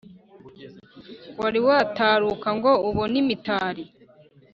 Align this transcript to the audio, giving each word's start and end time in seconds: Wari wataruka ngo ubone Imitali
Wari 1.39 1.59
wataruka 1.67 2.47
ngo 2.57 2.71
ubone 2.89 3.15
Imitali 3.23 3.83